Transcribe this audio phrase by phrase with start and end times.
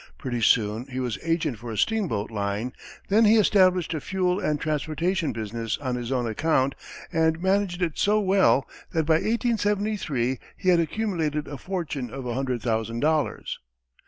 [0.17, 2.73] Pretty soon he was agent for a steamboat line,
[3.09, 6.73] then he established a fuel and transportation business on his own account
[7.13, 12.33] and managed it so well that by 1873, he had accumulated a fortune of a
[12.33, 13.59] hundred thousand dollars.